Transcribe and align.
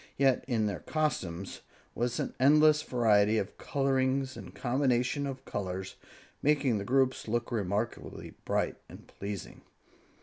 Yet 0.17 0.43
in 0.47 0.65
their 0.65 0.79
costumes 0.79 1.61
was 1.93 2.19
an 2.19 2.33
endless 2.39 2.81
variety 2.81 3.37
of 3.37 3.59
colorings 3.59 4.35
and 4.35 4.55
combinations 4.55 5.27
of 5.27 5.45
colors, 5.45 5.95
making 6.41 6.79
the 6.79 6.83
groups 6.83 7.27
look 7.27 7.51
remarkably 7.51 8.31
bright 8.43 8.77
and 8.89 9.05
pleasing. 9.05 9.61